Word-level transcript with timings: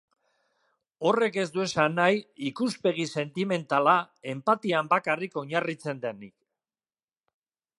Horrek 1.09 1.35
ez 1.41 1.45
du 1.57 1.61
esan 1.65 1.93
nahi 1.99 2.17
ikuspegi 2.51 3.05
sentimentala 3.21 3.93
enpatian 4.33 4.91
bakarrik 4.95 5.37
oinarritzen 5.43 6.03
denik. 6.07 6.35